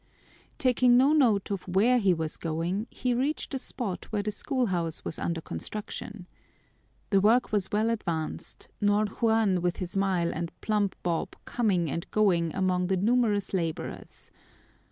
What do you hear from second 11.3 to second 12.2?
coming and